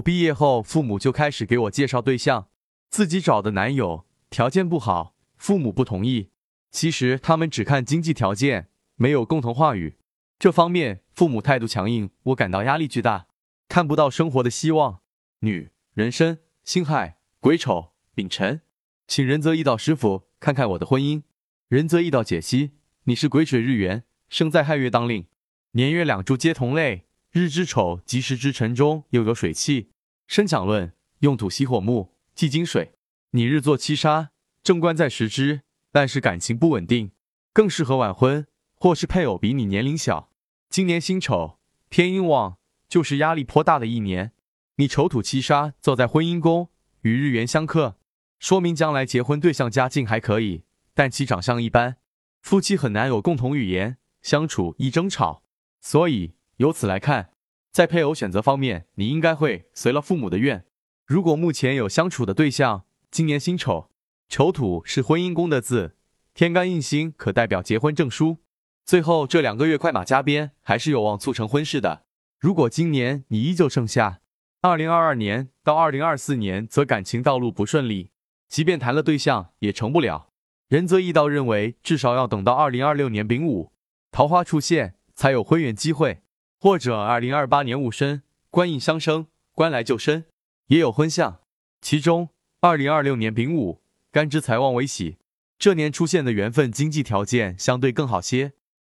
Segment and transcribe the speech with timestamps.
[0.00, 2.48] 毕业后，父母就开始给我介绍对象，
[2.88, 6.30] 自己找的男友条件不好，父母不同意。
[6.70, 9.96] 其实他们只看经济条件，没有共同话语。
[10.38, 13.26] 这方面父母态度强硬，我感到压力巨大，
[13.68, 15.00] 看不到生活的希望。
[15.40, 18.60] 女人生辛亥、癸丑、丙辰，
[19.06, 21.22] 请仁泽一道师傅看看我的婚姻。
[21.68, 22.72] 仁泽一道解析：
[23.04, 25.26] 你是癸水日元，生在亥月当令，
[25.72, 29.90] 年月两柱皆同类，日之丑及时之辰中又有水气。
[30.26, 32.94] 生讲论用土喜火木，忌金水。
[33.30, 34.30] 你日坐七杀，
[34.64, 37.12] 正官在时支，但是感情不稳定，
[37.52, 40.32] 更适合晚婚，或是配偶比你年龄小。
[40.68, 44.32] 今年辛丑，天阴旺，就是压力颇大的一年。
[44.76, 46.70] 你丑土七杀坐在婚姻宫，
[47.02, 47.96] 与日元相克，
[48.40, 51.98] 说明将来结婚对象家境还可以，但其长相一般，
[52.40, 55.44] 夫妻很难有共同语言，相处易争吵。
[55.80, 57.30] 所以由此来看。
[57.72, 60.66] 在配偶选择方面，你应该会随了父母的愿。
[61.06, 63.90] 如果目前有相处的对象，今年辛丑，
[64.28, 65.96] 丑土是婚姻宫的字，
[66.34, 68.38] 天干印星可代表结婚证书。
[68.84, 72.04] 最后这两个月快马加鞭，还是有望促成婚事的。
[72.38, 74.20] 如果今年你依旧剩下，
[74.60, 78.10] 二零二二年到二零二四年则感情道路不顺利，
[78.48, 80.28] 即便谈了对象也成不了。
[80.68, 83.72] 仁泽一道认为，至少要等到二零二六年丙午，
[84.10, 86.22] 桃花出现，才有婚缘机会。
[86.60, 90.26] 或者二零二八年戊申，官印相生，官来就身，
[90.66, 91.40] 也有婚相。
[91.80, 92.28] 其中
[92.60, 93.80] 二零二六年丙午，
[94.12, 95.16] 干支财旺为喜，
[95.58, 98.52] 这年出现的缘分经济条件相对更好些。